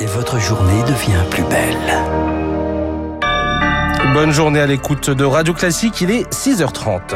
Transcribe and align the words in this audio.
et 0.00 0.06
votre 0.06 0.38
journée 0.38 0.82
devient 0.84 1.22
plus 1.30 1.44
belle. 1.44 1.76
Bonne 4.14 4.32
journée 4.32 4.60
à 4.60 4.66
l'écoute 4.66 5.10
de 5.10 5.24
Radio 5.24 5.52
Classique, 5.54 6.00
il 6.00 6.10
est 6.10 6.32
6h30. 6.32 7.14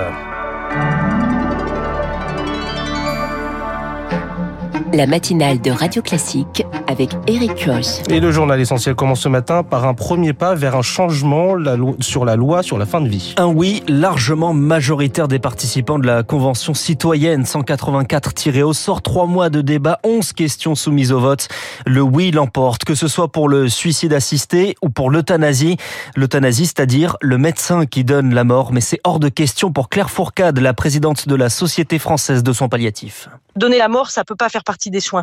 La 4.92 5.06
matinale 5.06 5.60
de 5.60 5.70
Radio 5.70 6.02
Classique 6.02 6.64
avec 6.88 7.10
Eric 7.26 7.64
Koch. 7.64 8.08
Et 8.08 8.20
le 8.20 8.32
journal 8.32 8.60
essentiel 8.60 8.94
commence 8.94 9.20
ce 9.20 9.28
matin 9.28 9.62
par 9.62 9.86
un 9.86 9.94
premier 9.94 10.32
pas 10.32 10.54
vers 10.54 10.74
un 10.76 10.82
changement 10.82 11.54
sur 12.00 12.24
la 12.24 12.36
loi 12.36 12.62
sur 12.62 12.78
la 12.78 12.86
fin 12.86 13.00
de 13.00 13.08
vie. 13.08 13.34
Un 13.36 13.46
oui 13.46 13.82
largement 13.88 14.52
majoritaire 14.52 15.28
des 15.28 15.38
participants 15.38 15.98
de 15.98 16.06
la 16.06 16.22
Convention 16.22 16.74
citoyenne 16.74 17.44
184 17.44 18.34
tiré 18.34 18.62
au 18.62 18.72
sort. 18.72 19.02
Trois 19.02 19.26
mois 19.26 19.48
de 19.48 19.60
débat, 19.60 20.00
11 20.02 20.32
questions 20.32 20.74
soumises 20.74 21.12
au 21.12 21.20
vote. 21.20 21.48
Le 21.86 22.02
oui 22.02 22.30
l'emporte, 22.30 22.84
que 22.84 22.94
ce 22.94 23.08
soit 23.08 23.28
pour 23.28 23.48
le 23.48 23.68
suicide 23.68 24.12
assisté 24.12 24.76
ou 24.82 24.88
pour 24.90 25.10
l'euthanasie. 25.10 25.76
L'euthanasie, 26.16 26.66
c'est-à-dire 26.66 27.16
le 27.20 27.38
médecin 27.38 27.86
qui 27.86 28.04
donne 28.04 28.34
la 28.34 28.44
mort. 28.44 28.72
Mais 28.72 28.80
c'est 28.80 29.00
hors 29.04 29.20
de 29.20 29.28
question 29.28 29.72
pour 29.72 29.88
Claire 29.88 30.10
Fourcade, 30.10 30.58
la 30.58 30.74
présidente 30.74 31.28
de 31.28 31.34
la 31.34 31.48
Société 31.48 31.98
française 31.98 32.42
de 32.42 32.52
soins 32.52 32.68
palliatifs. 32.68 33.28
Donner 33.56 33.78
la 33.78 33.88
mort, 33.88 34.10
ça 34.10 34.24
peut 34.24 34.34
pas 34.34 34.48
faire 34.48 34.64
partie 34.64 34.73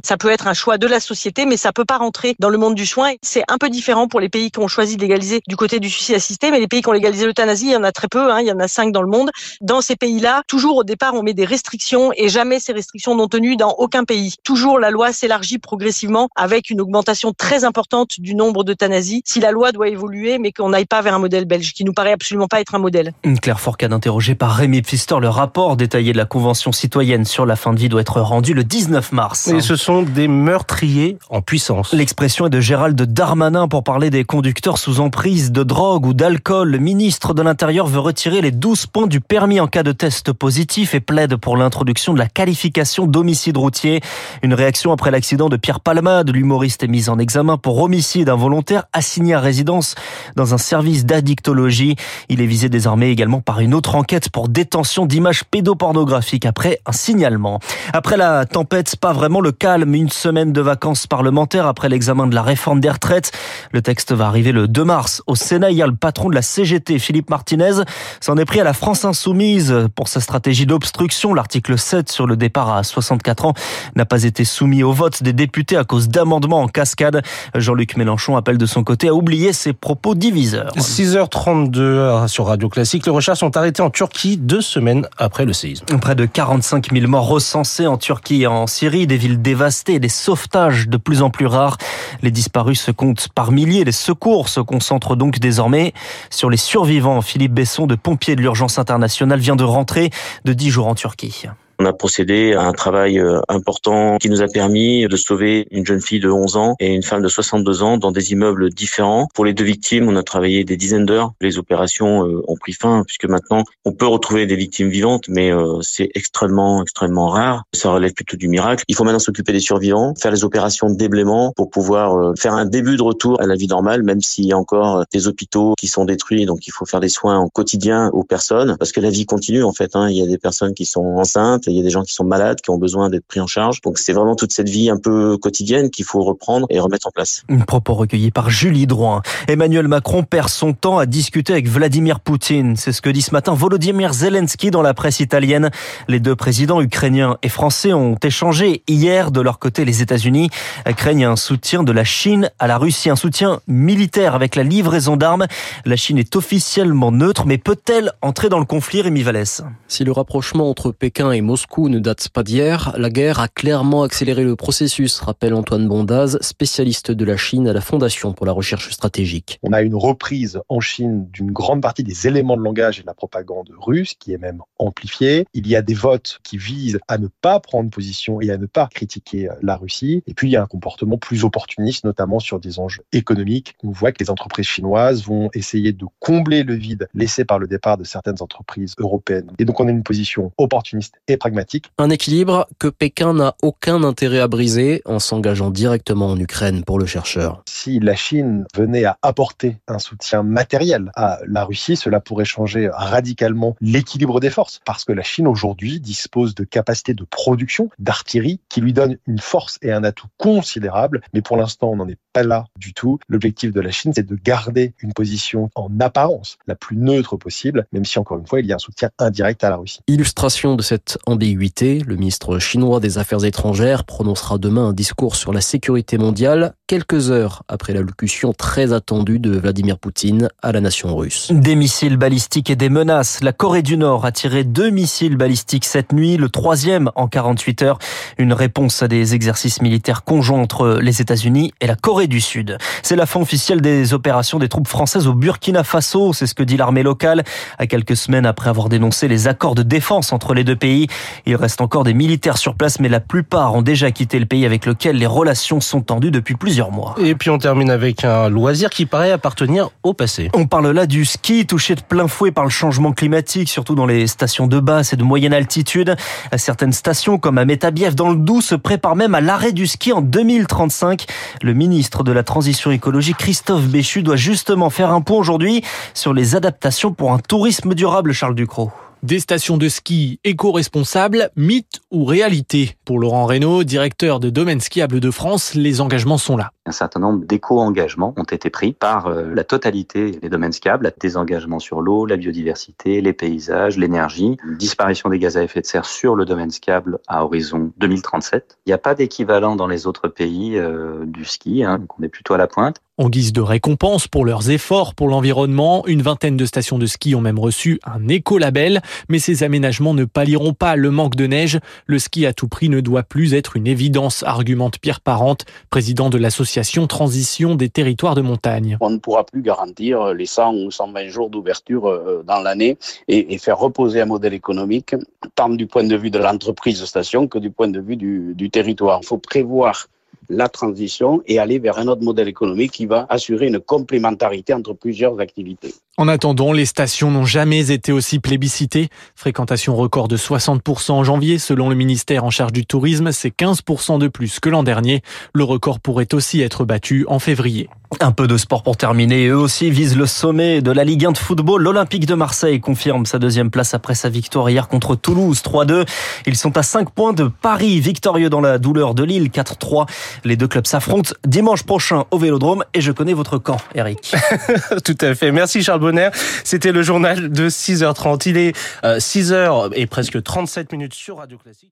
Ça 0.04 0.18
peut 0.18 0.30
être 0.30 0.48
un 0.48 0.54
choix 0.54 0.78
de 0.78 0.88
la 0.88 1.00
société, 1.00 1.46
mais 1.46 1.58
ça 1.58 1.72
peut 1.72 1.86
pas 1.86 1.98
rentrer 1.98 2.36
dans 2.40 2.50
le 2.50 2.58
monde 2.58 2.76
du 2.76 2.86
soin. 2.86 3.14
C'est 3.22 3.44
un 3.48 3.58
peu 3.58 3.70
différent 3.70 4.08
pour 4.08 4.20
les 4.20 4.30
pays 4.30 4.52
qui 4.52 4.60
ont 4.60 4.68
choisi 4.68 4.98
de 4.98 5.02
légaliser 5.02 5.42
du 5.48 5.56
côté 5.56 5.80
du 5.80 5.90
suicide 5.90 6.16
assisté, 6.16 6.52
mais 6.52 6.60
les 6.60 6.68
pays 6.68 6.82
qui 6.82 6.90
ont 6.90 6.94
légalisé 6.94 7.26
l'euthanasie, 7.26 7.68
il 7.68 7.72
y 7.74 7.76
en 7.76 7.84
a 7.84 7.92
très 7.92 8.08
peu. 8.08 8.32
Hein, 8.32 8.42
il 8.42 8.48
y 8.48 8.52
en 8.52 8.60
a 8.60 8.68
cinq 8.68 8.92
dans 8.92 9.02
le 9.02 9.10
monde. 9.10 9.30
Dans 9.62 9.82
ces 9.82 9.96
pays-là, 9.96 10.44
toujours 10.48 10.78
au 10.78 10.84
départ, 10.84 11.14
on 11.14 11.24
met 11.24 11.34
des 11.34 11.46
restrictions 11.46 12.12
et 12.16 12.30
jamais 12.30 12.60
ces 12.60 12.74
restrictions 12.74 13.16
n'ont 13.16 13.28
tenu 13.28 13.56
dans 13.56 13.76
aucun 13.78 14.04
pays. 14.04 14.36
Toujours 14.44 14.80
la 14.80 14.90
loi 14.90 15.14
s'élargit 15.14 15.60
progressivement 15.60 16.30
avec 16.36 16.70
une 16.70 16.82
augmentation 16.82 17.34
très 17.34 17.64
importante 17.64 18.20
du 18.20 18.36
nombre 18.36 18.64
d'euthanasies. 18.64 19.22
Si 19.26 19.40
la 19.40 19.52
loi 19.52 19.72
doit 19.72 19.90
évoluer, 19.90 20.38
mais 20.38 20.52
qu'on 20.52 20.70
n'aille 20.70 20.86
pas 20.86 21.02
vers 21.02 21.16
un 21.16 21.20
modèle 21.20 21.46
belge, 21.46 21.74
qui 21.74 21.84
nous 21.84 21.94
paraît 21.94 22.14
absolument 22.14 22.48
pas 22.48 22.62
être 22.62 22.76
un 22.76 22.80
modèle. 22.80 23.14
Claire 23.42 23.60
Fourcade 23.60 23.94
interrogée 23.94 24.36
par 24.36 24.56
Rémi 24.56 24.82
Pfister, 24.82 25.16
le 25.20 25.30
rapport 25.30 25.78
détaillé 25.78 26.14
de 26.14 26.18
la 26.18 26.26
Convention 26.26 26.72
citoyenne 26.72 27.26
sur 27.26 27.46
la 27.46 27.56
fin 27.56 27.74
de 27.74 27.80
vie 27.80 27.90
doit 27.90 28.02
être 28.02 28.22
rendu 28.22 28.54
le 28.54 28.64
19 28.64 29.12
mars. 29.12 29.31
Et 29.48 29.62
ce 29.62 29.76
sont 29.76 30.04
des 30.04 30.28
meurtriers 30.28 31.18
en 31.30 31.42
puissance. 31.42 31.94
L'expression 31.94 32.48
est 32.48 32.50
de 32.50 32.60
Gérald 32.60 33.02
Darmanin 33.02 33.68
pour 33.68 33.84
parler 33.84 34.10
des 34.10 34.24
conducteurs 34.24 34.78
sous 34.78 35.00
emprise 35.00 35.52
de 35.52 35.64
drogue 35.64 36.06
ou 36.06 36.14
d'alcool. 36.14 36.72
Le 36.72 36.78
ministre 36.78 37.34
de 37.34 37.42
l'Intérieur 37.42 37.88
veut 37.88 38.00
retirer 38.00 38.42
les 38.42 38.52
12 38.52 38.88
points 38.88 39.08
du 39.08 39.22
permis 39.22 39.60
en 39.60 39.68
cas 39.68 39.84
de 39.84 39.92
test 39.92 40.34
positif 40.34 40.94
et 40.94 41.00
plaide 41.00 41.38
pour 41.38 41.56
l'introduction 41.56 42.14
de 42.14 42.20
la 42.20 42.28
qualification 42.28 43.08
d'homicide 43.08 43.58
routier. 43.58 44.02
Une 44.44 44.54
réaction 44.54 44.92
après 44.92 45.12
l'accident 45.12 45.50
de 45.50 45.58
Pierre 45.58 45.80
Palmade. 45.80 46.30
L'humoriste 46.30 46.84
est 46.84 46.88
mis 46.88 47.10
en 47.10 47.18
examen 47.18 47.58
pour 47.58 47.80
homicide 47.82 48.30
involontaire 48.30 48.84
assigné 48.94 49.34
à 49.34 49.40
résidence 49.40 49.96
dans 50.36 50.54
un 50.54 50.58
service 50.58 51.06
d'addictologie. 51.06 51.96
Il 52.30 52.42
est 52.42 52.46
visé 52.46 52.70
désormais 52.70 53.12
également 53.12 53.40
par 53.40 53.60
une 53.60 53.74
autre 53.74 53.96
enquête 53.96 54.30
pour 54.30 54.50
détention 54.50 55.06
d'images 55.06 55.44
pédopornographiques 55.46 56.46
après 56.46 56.80
un 56.86 56.92
signalement. 56.92 57.60
Après 57.94 58.18
la 58.18 58.46
tempête, 58.46 58.96
pas 58.96 59.14
vraiment 59.22 59.42
le 59.42 59.52
calme. 59.52 59.94
Une 59.94 60.10
semaine 60.10 60.52
de 60.52 60.62
vacances 60.62 61.06
parlementaires 61.06 61.68
après 61.68 61.90
l'examen 61.90 62.26
de 62.26 62.34
la 62.34 62.42
réforme 62.42 62.80
des 62.80 62.90
retraites. 62.90 63.32
Le 63.72 63.84
texte 63.84 64.14
va 64.14 64.26
arriver 64.26 64.52
le 64.52 64.68
2 64.68 64.84
mars. 64.84 65.22
Au 65.28 65.36
Sénat, 65.36 65.70
il 65.70 65.78
y 65.78 65.84
a 65.84 65.86
le 65.86 65.94
patron 65.94 66.28
de 66.28 66.34
la 66.34 66.42
CGT, 66.42 66.98
Philippe 66.98 67.30
Martinez, 67.30 67.84
s'en 68.20 68.36
est 68.38 68.46
pris 68.46 68.60
à 68.60 68.64
la 68.64 68.74
France 68.74 69.06
insoumise 69.06 69.88
pour 69.96 70.08
sa 70.08 70.22
stratégie 70.22 70.66
d'obstruction. 70.66 71.36
L'article 71.36 71.78
7 71.78 72.12
sur 72.12 72.26
le 72.26 72.36
départ 72.36 72.74
à 72.74 72.82
64 72.82 73.46
ans 73.46 73.54
n'a 73.96 74.06
pas 74.06 74.24
été 74.24 74.44
soumis 74.44 74.82
au 74.82 74.92
vote 74.92 75.22
des 75.22 75.34
députés 75.34 75.78
à 75.78 75.84
cause 75.84 76.10
d'amendements 76.10 76.62
en 76.62 76.68
cascade. 76.68 77.22
Jean-Luc 77.54 77.98
Mélenchon 77.98 78.38
appelle 78.38 78.58
de 78.58 78.66
son 78.66 78.84
côté 78.84 79.10
à 79.10 79.14
oublier 79.14 79.54
ses 79.54 79.74
propos 79.74 80.16
diviseurs. 80.16 80.74
6h32 80.78 82.28
sur 82.28 82.48
Radio 82.48 82.70
Classique. 82.70 83.06
Les 83.06 83.12
recherches 83.12 83.42
sont 83.42 83.56
arrêtées 83.56 83.84
en 83.84 83.92
Turquie 83.92 84.38
deux 84.38 84.62
semaines 84.62 85.08
après 85.20 85.46
le 85.46 85.54
séisme. 85.54 85.86
Près 86.00 86.16
de 86.16 86.26
45 86.26 86.92
000 86.92 87.08
morts 87.08 87.28
recensés 87.28 87.86
en 87.86 87.98
Turquie 87.98 88.42
et 88.42 88.48
en 88.48 88.66
Syrie, 88.66 89.06
des 89.12 89.18
villes 89.18 89.42
dévastées, 89.42 90.00
des 90.00 90.08
sauvetages 90.08 90.88
de 90.88 90.96
plus 90.96 91.22
en 91.22 91.30
plus 91.30 91.46
rares. 91.46 91.78
Les 92.22 92.32
disparus 92.32 92.80
se 92.80 92.92
comptent 92.92 93.28
par 93.36 93.52
milliers. 93.52 93.84
Les 93.84 93.92
secours 93.92 94.48
se 94.48 94.62
concentrent 94.62 95.18
donc 95.18 95.40
désormais 95.40 95.92
sur 96.30 96.50
les 96.50 96.56
survivants. 96.56 97.22
Philippe 97.22 97.52
Besson 97.52 97.88
de 97.88 97.96
Pompiers 97.96 98.38
de 98.38 98.42
l'Urgence 98.42 98.80
internationale 98.80 99.42
vient 99.42 99.58
de 99.58 99.66
rentrer 99.66 100.12
de 100.46 100.54
10 100.54 100.70
jours 100.70 100.88
en 100.88 100.96
Turquie. 100.96 101.44
On 101.82 101.86
a 101.86 101.94
procédé 101.94 102.54
à 102.54 102.62
un 102.68 102.74
travail 102.74 103.18
euh, 103.18 103.42
important 103.48 104.18
qui 104.20 104.30
nous 104.30 104.44
a 104.44 104.48
permis 104.48 105.08
de 105.08 105.18
sauver 105.18 105.68
une 105.72 105.84
jeune 105.84 106.00
fille 106.00 106.20
de 106.20 106.30
11 106.30 106.56
ans 106.56 106.76
et 106.80 106.94
une 106.94 107.02
femme 107.02 107.24
de 107.24 107.28
62 107.28 107.82
ans 107.82 107.98
dans 107.98 108.12
des 108.12 108.34
immeubles 108.34 108.70
différents. 108.70 109.28
Pour 109.34 109.46
les 109.46 109.54
deux 109.54 109.64
victimes, 109.64 110.08
on 110.08 110.16
a 110.16 110.22
travaillé 110.22 110.64
des 110.64 110.78
dizaines 110.78 111.08
d'heures. 111.08 111.34
Les 111.42 111.58
opérations 111.58 112.24
euh, 112.24 112.44
ont 112.48 112.56
pris 112.56 112.74
fin 112.74 113.04
puisque 113.04 113.26
maintenant 113.26 113.64
on 113.84 113.94
peut 113.94 114.06
retrouver 114.06 114.46
des 114.46 114.56
victimes 114.56 114.90
vivantes, 114.90 115.24
mais 115.28 115.52
euh, 115.52 115.80
c'est 115.82 116.12
extrêmement, 116.14 116.84
extrêmement 116.84 117.30
rare. 117.30 117.64
Ça 117.74 117.90
relève 117.90 118.14
plutôt 118.14 118.38
du 118.38 118.48
miracle. 118.48 118.84
Il 118.88 118.94
faut 118.94 119.04
maintenant 119.04 119.18
s'occuper 119.18 119.52
des 119.52 119.60
survivants, 119.60 120.14
faire 120.22 120.32
les 120.32 120.44
opérations 120.44 120.88
de 120.88 120.96
déblaiement 120.96 121.52
pour 121.56 121.72
pouvoir 121.72 122.38
faire 122.38 122.54
un 122.54 122.68
début 122.68 122.96
de 122.96 123.02
retour 123.02 123.42
à 123.42 123.48
la 123.48 123.56
vie 123.56 123.66
normale, 123.68 124.04
même 124.04 124.22
s'il 124.22 124.46
y 124.46 124.54
a 124.54 124.58
encore 124.58 125.04
des 125.12 125.28
hôpitaux 125.28 125.74
qui 125.80 125.88
sont 125.88 126.06
détruits. 126.06 126.46
Donc 126.46 126.68
il 126.68 126.72
faut 126.72 126.86
faire 126.86 127.00
des 127.00 127.10
soins 127.10 127.40
au 127.40 127.50
quotidien 127.50 128.12
aux 128.14 128.24
personnes 128.24 128.76
parce 128.78 128.92
que 128.92 129.00
la 129.00 129.10
vie 129.10 129.26
continue 129.26 129.64
en 129.64 129.74
fait. 129.74 129.96
Hein. 129.96 130.12
Il 130.12 130.18
y 130.18 130.22
a 130.22 130.28
des 130.28 130.38
personnes 130.38 130.76
qui 130.76 130.86
sont 130.86 131.16
enceintes, 131.18 131.68
il 131.72 131.78
y 131.78 131.80
a 131.80 131.84
des 131.84 131.90
gens 131.90 132.04
qui 132.04 132.14
sont 132.14 132.24
malades, 132.24 132.62
qui 132.62 132.70
ont 132.70 132.78
besoin 132.78 133.10
d'être 133.10 133.26
pris 133.26 133.40
en 133.40 133.48
charge. 133.48 133.82
Donc 133.82 133.98
c'est 133.98 134.14
vraiment 134.14 134.36
toute 134.36 134.52
cette 134.52 134.70
vie 134.70 134.90
un 134.90 134.98
peu 134.98 135.38
quotidienne 135.38 135.90
qu'il 135.90 136.06
faut 136.06 136.22
reprendre 136.22 136.68
et 136.70 136.80
remettre 136.80 137.08
en 137.08 137.12
place. 137.12 137.44
Un 137.50 137.60
propos 137.60 137.94
recueilli 137.94 138.32
par 138.32 138.50
Julie 138.50 138.88
Drouin. 138.88 139.22
Emmanuel 139.48 139.88
Macron 139.88 140.24
perd 140.24 140.50
son 140.50 140.74
temps 140.74 140.98
à 140.98 141.06
discuter 141.06 141.54
avec 141.54 141.68
Vladimir 141.68 142.20
Poutine. 142.20 142.76
C'est 142.76 142.92
ce 142.92 143.02
que 143.02 143.10
dit 143.10 143.22
ce 143.22 143.32
matin 143.32 143.54
Volodymyr 143.54 144.14
Zelensky 144.14 144.72
dans 144.72 144.82
la 144.82 144.94
presse 144.94 145.20
italienne. 145.20 145.70
Les 146.08 146.20
deux 146.20 146.36
présidents 146.36 146.82
ukrainiens 146.82 147.38
et 147.44 147.50
français 147.50 147.94
ont 147.94 148.16
échangé 148.24 148.84
hier. 148.88 149.32
De 149.32 149.42
leur 149.42 149.60
côté, 149.60 149.86
les 149.86 150.02
États-Unis 150.02 150.50
craignent 150.98 151.26
un 151.26 151.36
soutien 151.36 151.84
de 151.84 151.92
la 151.92 152.04
Chine 152.04 152.50
à 152.60 152.68
la 152.68 152.78
Russie, 152.78 153.10
un 153.10 153.16
soutien 153.16 153.62
militaire 153.68 154.36
avec 154.36 154.56
la 154.56 154.64
livraison 154.64 155.18
d'armes. 155.18 155.46
La 155.86 155.96
Chine 155.96 156.18
est 156.18 156.36
officiellement 156.36 157.12
neutre, 157.12 157.46
mais 157.46 157.58
peut-elle 157.58 158.12
entrer 158.22 158.50
dans 158.50 158.60
le 158.60 158.66
conflit, 158.66 159.02
Rémi 159.02 159.24
Vallès? 159.24 159.64
Si 159.88 160.04
le 160.04 160.12
rapprochement 160.12 160.70
entre 160.70 160.92
Pékin 160.92 161.32
et 161.32 161.42
Moscou 161.42 161.61
Moscou 161.62 161.90
ne 161.90 162.00
date 162.00 162.30
pas 162.30 162.42
d'hier. 162.42 162.92
La 162.98 163.12
guerre 163.12 163.40
a 163.40 163.48
clairement 163.48 164.02
accéléré 164.02 164.44
le 164.44 164.56
processus, 164.56 165.20
rappelle 165.20 165.54
Antoine 165.54 165.88
Bondaz, 165.88 166.40
spécialiste 166.42 167.12
de 167.12 167.24
la 167.24 167.38
Chine 167.38 167.68
à 167.68 167.74
la 167.74 167.82
Fondation 167.82 168.34
pour 168.34 168.48
la 168.48 168.52
recherche 168.52 168.90
stratégique. 168.90 169.60
On 169.62 169.72
a 169.72 169.84
une 169.84 169.94
reprise 169.94 170.60
en 170.70 170.80
Chine 170.80 171.28
d'une 171.32 171.52
grande 171.52 171.84
partie 171.84 172.02
des 172.02 172.26
éléments 172.26 172.58
de 172.58 172.64
langage 172.64 172.98
et 172.98 173.04
de 173.04 173.08
la 173.08 173.14
propagande 173.14 173.70
russe, 173.78 174.16
qui 174.16 174.34
est 174.34 174.40
même 174.40 174.64
amplifiée. 174.80 175.46
Il 175.54 175.68
y 175.68 175.76
a 175.76 175.84
des 175.84 175.94
votes 175.94 176.40
qui 176.42 176.58
visent 176.58 176.98
à 177.08 177.20
ne 177.20 177.28
pas 177.28 177.60
prendre 177.60 177.92
position 177.92 178.42
et 178.42 178.50
à 178.50 178.58
ne 178.58 178.66
pas 178.66 178.88
critiquer 178.88 179.48
la 179.62 179.76
Russie. 179.76 180.24
Et 180.26 180.34
puis 180.34 180.50
il 180.50 180.54
y 180.54 180.56
a 180.56 180.64
un 180.64 180.68
comportement 180.68 181.20
plus 181.20 181.44
opportuniste, 181.44 182.06
notamment 182.06 182.40
sur 182.40 182.60
des 182.60 182.80
enjeux 182.80 183.04
économiques. 183.14 183.76
On 183.84 183.92
voit 183.92 184.12
que 184.12 184.24
les 184.24 184.32
entreprises 184.32 184.66
chinoises 184.66 185.24
vont 185.24 185.52
essayer 185.54 185.94
de 185.94 186.08
combler 186.20 186.64
le 186.64 186.74
vide 186.74 187.08
laissé 187.14 187.46
par 187.46 187.60
le 187.60 187.68
départ 187.68 188.00
de 188.00 188.04
certaines 188.04 188.42
entreprises 188.42 188.96
européennes. 188.98 189.52
Et 189.60 189.66
donc 189.66 189.80
on 189.80 189.88
a 189.88 189.92
une 189.92 190.02
position 190.02 190.52
opportuniste 190.58 191.22
et 191.28 191.38
pragmatique 191.38 191.51
un 191.98 192.10
équilibre 192.10 192.68
que 192.80 192.88
Pékin 192.88 193.34
n'a 193.34 193.56
aucun 193.62 194.04
intérêt 194.04 194.40
à 194.40 194.48
briser 194.48 195.02
en 195.06 195.20
s'engageant 195.20 195.70
directement 195.70 196.28
en 196.28 196.40
Ukraine 196.40 196.84
pour 196.84 197.00
le 197.00 197.06
chercheur. 197.06 197.64
Si 197.68 198.00
la 198.00 198.16
Chine 198.16 198.66
venait 198.76 199.06
à 199.06 199.18
apporter 199.22 199.78
un 199.88 200.00
soutien 200.00 200.44
matériel 200.44 201.12
à 201.16 201.40
la 201.48 201.64
Russie, 201.64 201.96
cela 201.96 202.20
pourrait 202.20 202.46
changer 202.46 202.90
radicalement 202.92 203.76
l'équilibre 203.82 204.40
des 204.40 204.50
forces 204.50 204.82
parce 204.86 205.06
que 205.06 205.14
la 205.14 205.24
Chine 205.24 205.48
aujourd'hui 205.48 206.00
dispose 206.00 206.56
de 206.56 206.64
capacités 206.64 207.14
de 207.14 207.24
production 207.24 207.90
d'artillerie 208.00 208.60
qui 208.70 208.82
lui 208.82 208.94
donnent 208.94 209.18
une 209.28 209.40
force 209.40 209.78
et 209.82 209.92
un 209.92 210.04
atout 210.04 210.28
considérable. 210.38 211.22
Mais 211.34 211.42
pour 211.42 211.58
l'instant, 211.58 211.90
on 211.92 211.98
n'en 211.98 212.08
est 212.08 212.18
pas 212.34 212.44
là 212.44 212.66
du 212.78 212.94
tout. 212.94 213.20
L'objectif 213.28 213.72
de 213.72 213.82
la 213.82 213.92
Chine, 213.92 214.14
c'est 214.16 214.26
de 214.26 214.36
garder 214.36 214.94
une 215.00 215.14
position 215.14 215.70
en 215.76 216.00
apparence 216.00 216.58
la 216.68 216.76
plus 216.76 216.98
neutre 216.98 217.38
possible, 217.38 217.86
même 217.92 218.06
si 218.06 218.20
encore 218.20 218.38
une 218.38 218.48
fois, 218.48 218.60
il 218.60 218.66
y 218.66 218.72
a 218.72 218.76
un 218.76 218.80
soutien 218.80 219.10
indirect 219.20 219.64
à 219.64 219.70
la 219.70 219.78
Russie. 219.78 220.00
Illustration 220.08 220.76
de 220.76 220.82
cette 220.82 221.18
ambiguïté, 221.32 222.04
le 222.06 222.16
ministre 222.16 222.60
chinois 222.60 223.00
des 223.00 223.18
Affaires 223.18 223.44
étrangères 223.46 224.04
prononcera 224.04 224.58
demain 224.58 224.90
un 224.90 224.94
discours 224.94 225.36
sur 225.36 225.54
la 225.54 225.62
sécurité 225.62 226.18
mondiale 226.18 226.74
quelques 226.92 227.32
heures 227.32 227.64
après 227.70 227.94
l'allocution 227.94 228.52
très 228.52 228.92
attendue 228.92 229.40
de 229.40 229.58
Vladimir 229.58 229.98
Poutine 229.98 230.50
à 230.62 230.74
la 230.74 230.82
nation 230.82 231.16
russe. 231.16 231.48
Des 231.50 231.76
missiles 231.76 232.18
balistiques 232.18 232.70
et 232.70 232.76
des 232.76 232.90
menaces. 232.90 233.40
La 233.42 233.54
Corée 233.54 233.82
du 233.82 233.96
Nord 233.96 234.26
a 234.26 234.34
tiré 234.34 234.66
deux 234.66 234.90
missiles 234.90 235.38
balistiques 235.38 235.86
cette 235.86 236.12
nuit, 236.12 236.36
le 236.36 236.50
troisième 236.50 237.10
en 237.16 237.30
48 237.30 237.84
heures. 237.84 237.98
Une 238.38 238.52
réponse 238.52 239.02
à 239.04 239.08
des 239.08 239.36
exercices 239.36 239.82
militaires 239.82 240.26
conjoints 240.26 240.60
entre 240.60 241.00
les 241.02 241.22
États-Unis 241.22 241.72
et 241.80 241.88
la 241.88 241.96
Corée 241.96 242.28
du 242.28 242.42
Sud. 242.42 242.78
C'est 243.04 243.16
la 243.16 243.26
fin 243.26 243.40
officielle 243.40 243.80
des 243.80 244.14
opérations 244.14 244.60
des 244.60 244.68
troupes 244.68 244.90
françaises 244.90 245.28
au 245.28 245.34
Burkina 245.34 245.86
Faso. 245.86 246.34
C'est 246.34 246.46
ce 246.46 246.54
que 246.54 246.64
dit 246.64 246.76
l'armée 246.76 247.04
locale. 247.04 247.46
À 247.78 247.88
quelques 247.88 248.18
semaines 248.18 248.46
après 248.46 248.70
avoir 248.70 248.90
dénoncé 248.90 249.30
les 249.30 249.48
accords 249.48 249.76
de 249.76 249.84
défense 249.84 250.34
entre 250.34 250.54
les 250.54 250.66
deux 250.66 250.76
pays, 250.76 251.08
Il 251.46 251.56
reste 251.56 251.82
encore 251.82 252.04
des 252.04 252.14
militaires 252.14 252.58
sur 252.58 252.76
place, 252.76 253.00
mais 253.00 253.10
la 253.10 253.20
plupart 253.20 253.76
ont 253.76 253.82
déjà 253.82 254.12
quitté 254.12 254.40
le 254.40 254.46
pays 254.46 254.66
avec 254.66 254.86
lequel 254.86 255.18
les 255.18 255.26
relations 255.26 255.82
sont 255.82 256.02
tendues 256.02 256.32
depuis 256.32 256.56
plusieurs 256.56 256.92
mois. 256.92 257.16
Et 257.20 257.36
puis 257.36 257.50
on 257.50 257.58
termine 257.58 257.90
avec 257.90 258.24
un 258.24 258.50
loisir 258.50 258.90
qui 258.90 259.06
paraît 259.06 259.32
appartenir 259.32 259.90
au 260.04 260.14
passé. 260.14 260.50
On 260.54 260.68
parle 260.68 260.90
là 260.92 261.06
du 261.06 261.26
ski 261.26 261.66
touché 261.66 261.96
de 261.96 262.02
plein 262.02 262.28
fouet 262.28 262.52
par 262.52 262.64
le 262.64 262.70
changement 262.70 263.12
climatique, 263.12 263.70
surtout 263.70 263.96
dans 263.96 264.06
les 264.06 264.28
stations 264.28 264.68
de 264.68 264.80
basse 264.80 265.14
et 265.14 265.16
de 265.16 265.24
moyenne 265.24 265.54
altitude. 265.54 266.16
Certaines 266.56 266.94
stations, 266.94 267.38
comme 267.38 267.58
à 267.58 267.66
Métabiev 267.66 268.16
dans 268.16 268.30
le 268.30 268.36
Doubs, 268.36 268.62
se 268.62 268.76
préparent 268.76 269.16
même 269.16 269.36
à 269.36 269.42
l'arrêt 269.42 269.72
du 269.72 269.88
ski 269.88 270.14
en 270.14 270.22
2035. 270.22 271.26
Le 271.62 271.74
ministre 271.74 272.24
de 272.24 272.32
la 272.32 272.44
Transition 272.44 272.92
écologique, 272.92 273.38
Christophe 273.38 273.86
Béchu, 273.86 274.24
doit 274.24 274.36
justement 274.36 274.90
faire 274.90 275.12
un 275.12 275.22
point 275.22 275.38
aujourd'hui 275.38 275.84
sur 276.14 276.34
les 276.34 276.56
adaptations 276.56 277.14
pour 277.14 277.32
un 277.32 277.40
tourisme 277.40 277.94
durable, 277.94 278.34
Charles 278.34 278.56
Ducrot. 278.56 278.92
Des 279.24 279.40
stations 279.40 279.78
de 279.78 279.88
ski 279.88 280.40
éco-responsables, 280.44 281.52
mythe 281.56 282.02
ou 282.10 282.26
réalité 282.26 282.96
Pour 283.06 283.20
Laurent 283.20 283.46
Reynaud, 283.46 283.84
directeur 283.84 284.40
de 284.40 284.50
Domaine 284.50 284.80
Skiable 284.80 285.20
de 285.20 285.30
France, 285.30 285.76
les 285.76 286.02
engagements 286.02 286.40
sont 286.40 286.58
là. 286.58 286.72
Un 286.88 286.92
certain 286.92 287.20
nombre 287.20 287.46
d'éco-engagements 287.46 288.34
ont 288.36 288.44
été 288.44 288.72
pris 288.72 288.94
par 288.94 289.28
euh, 289.28 289.54
la 289.54 289.64
totalité 289.64 290.32
des 290.32 290.50
domaines 290.50 290.72
skiables, 290.72 291.14
des 291.20 291.38
engagements 291.38 291.78
sur 291.78 292.02
l'eau, 292.02 292.26
la 292.26 292.36
biodiversité, 292.36 293.22
les 293.22 293.34
paysages, 293.34 293.96
l'énergie, 293.96 294.58
disparition 294.80 295.30
des 295.30 295.38
gaz 295.38 295.56
à 295.56 295.62
effet 295.62 295.82
de 295.82 295.86
serre 295.86 296.06
sur 296.06 296.36
le 296.36 296.44
domaine 296.44 296.72
skiable 296.72 297.20
à 297.28 297.46
horizon 297.46 297.92
2037. 297.98 298.80
Il 298.88 298.90
n'y 298.90 298.94
a 298.94 298.98
pas 298.98 299.14
d'équivalent 299.14 299.76
dans 299.76 299.86
les 299.86 300.08
autres 300.08 300.30
pays 300.30 300.80
euh, 300.80 301.26
du 301.28 301.46
ski, 301.46 301.84
hein, 301.84 302.00
donc 302.00 302.20
on 302.20 302.24
est 302.24 302.30
plutôt 302.30 302.56
à 302.56 302.58
la 302.58 302.66
pointe. 302.66 303.00
En 303.22 303.30
guise 303.30 303.54
de 303.54 303.62
récompense 303.62 304.28
pour 304.28 304.46
leurs 304.46 304.72
efforts 304.72 305.14
pour 305.14 305.28
l'environnement, 305.28 306.04
une 306.08 306.24
vingtaine 306.24 306.58
de 306.58 306.66
stations 306.66 306.98
de 306.98 307.06
ski 307.06 307.36
ont 307.36 307.40
même 307.40 307.60
reçu 307.60 308.00
un 308.04 308.28
écolabel, 308.28 309.00
mais 309.30 309.38
ces 309.38 309.62
aménagements 309.62 310.16
ne 310.16 310.26
pallieront 310.26 310.74
pas 310.74 310.96
le 310.96 311.12
manque 311.12 311.36
de 311.36 311.46
neige. 311.46 311.80
Le 312.08 312.18
ski 312.18 312.48
à 312.48 312.54
tout 312.54 312.68
prix 312.68 312.90
ne 312.90 313.00
doit 313.00 313.22
plus 313.22 313.54
être 313.54 313.78
une 313.78 313.86
évidence, 313.86 314.42
argumente 314.42 314.98
Pierre 314.98 315.22
Parente, 315.22 315.66
président 315.92 316.32
de 316.32 316.40
l'association 316.40 317.06
Transition 317.06 317.76
des 317.76 317.90
territoires 317.90 318.34
de 318.34 318.42
montagne. 318.42 318.98
On 319.02 319.12
ne 319.12 319.18
pourra 319.18 319.46
plus 319.46 319.62
garantir 319.62 320.34
les 320.34 320.48
100 320.48 320.74
ou 320.74 320.90
120 320.90 321.28
jours 321.28 321.52
d'ouverture 321.52 322.08
euh, 322.08 322.44
dans 322.48 322.62
l'année 322.62 322.98
et, 323.28 323.56
faire 323.60 323.78
reposer 323.78 324.22
un 324.22 324.26
modèle 324.26 324.56
économique, 324.56 325.16
tant 325.54 325.70
du 325.70 325.86
point 325.86 326.06
de 326.06 326.16
vue 326.16 326.32
de 326.32 326.40
l'entreprise 326.40 327.06
station 327.06 327.48
que 327.48 327.60
du 327.60 327.70
point 327.70 327.88
de 327.88 328.02
vue 328.02 328.16
du, 328.16 328.56
du 328.56 328.72
territoire. 328.72 329.20
Il 329.22 329.28
faut 329.28 329.38
prévoir 329.38 330.08
la 330.50 330.70
transition 330.70 331.42
et 331.46 331.60
aller 331.60 331.80
vers 331.80 331.98
un 331.98 332.08
autre 332.08 332.24
modèle 332.24 332.48
économique 332.48 332.92
qui 332.92 333.06
va 333.06 333.26
assurer 333.30 333.68
une 333.68 333.80
complémentarité 333.80 334.74
entre 334.74 334.94
plusieurs 334.94 335.40
activités. 335.40 335.94
En 336.18 336.28
attendant, 336.28 336.74
les 336.74 336.86
stations 336.86 337.32
n'ont 337.32 337.46
jamais 337.46 337.92
été 337.92 338.12
aussi 338.12 338.40
plébiscitées. 338.40 339.10
Fréquentation 339.36 339.96
record 339.96 340.28
de 340.28 340.38
60% 340.38 341.12
en 341.12 341.24
janvier, 341.24 341.58
selon 341.58 341.90
le 341.90 341.96
ministère 341.96 342.44
en 342.44 342.50
charge 342.50 342.74
du 342.74 342.86
tourisme, 342.86 343.32
c'est 343.32 343.56
15% 343.56 344.20
de 344.20 344.28
plus 344.28 344.60
que 344.60 344.70
l'an 344.70 344.84
dernier. 344.84 345.22
Le 345.54 345.64
record 345.64 346.00
pourrait 346.00 346.34
aussi 346.34 346.62
être 346.62 346.86
battu 346.86 347.26
en 347.28 347.40
février. 347.40 347.90
Un 348.20 348.32
peu 348.32 348.46
de 348.46 348.58
sport 348.58 348.84
pour 348.84 348.98
terminer. 348.98 349.48
Eux 349.48 349.58
aussi 349.58 349.90
visent 349.90 350.18
le 350.18 350.26
sommet 350.26 350.82
de 350.82 350.92
la 350.92 351.04
Ligue 351.04 351.26
1 351.26 351.32
de 351.32 351.38
football. 351.38 351.82
L'Olympique 351.82 352.26
de 352.26 352.36
Marseille 352.36 352.80
confirme 352.80 353.26
sa 353.26 353.40
deuxième 353.40 353.72
place 353.72 353.94
après 353.94 354.16
sa 354.16 354.30
victoire 354.30 354.70
hier 354.70 354.88
contre 354.90 355.16
Toulouse 355.16 355.62
3-2. 355.64 356.06
Ils 356.46 356.58
sont 356.58 356.78
à 356.78 356.84
5 356.84 357.10
points 357.12 357.34
de 357.34 357.46
Paris, 357.48 358.00
victorieux 358.00 358.50
dans 358.50 358.62
la 358.62 358.78
douleur 358.80 359.16
de 359.16 359.24
Lille 359.24 359.50
4-3. 359.50 360.08
Les 360.44 360.58
deux 360.58 360.68
clubs 360.68 360.86
s'affrontent 360.86 361.34
dimanche 361.48 361.84
prochain 361.84 362.26
au 362.32 362.38
Vélodrome 362.38 362.84
et 362.94 363.02
je 363.02 363.12
connais 363.12 363.34
votre 363.34 363.58
camp, 363.58 363.78
Eric. 363.96 364.36
Tout 365.06 365.18
à 365.22 365.34
fait. 365.34 365.52
Merci 365.52 365.82
Charles 365.82 366.02
Bonner. 366.02 366.30
C'était 366.64 366.92
le 366.92 367.04
journal 367.04 367.50
de 367.50 367.70
6h30. 367.70 368.50
Il 368.50 368.58
est 368.58 368.78
6h 369.04 369.54
euh, 369.54 369.90
et 369.94 370.06
presque 370.06 370.44
37 370.44 370.92
minutes 370.92 371.14
sur 371.14 371.38
Radio 371.38 371.58
Classique. 371.58 371.92